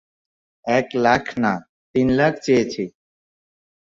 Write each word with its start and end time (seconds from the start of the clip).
এক 0.65 0.87
লাখ 1.05 1.23
না, 1.43 1.53
তিন 1.95 2.07
লাখ 2.19 2.33
চেয়েছি। 2.45 2.83